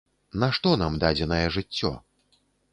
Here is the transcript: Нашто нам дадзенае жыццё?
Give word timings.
Нашто 0.43 0.71
нам 0.83 0.97
дадзенае 1.05 1.45
жыццё? 1.59 1.95